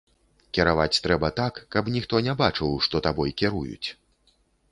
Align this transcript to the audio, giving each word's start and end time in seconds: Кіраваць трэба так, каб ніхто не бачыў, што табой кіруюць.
Кіраваць 0.57 1.01
трэба 1.07 1.29
так, 1.39 1.59
каб 1.75 1.91
ніхто 1.97 2.21
не 2.29 2.33
бачыў, 2.41 2.73
што 2.87 3.03
табой 3.09 3.35
кіруюць. 3.43 3.87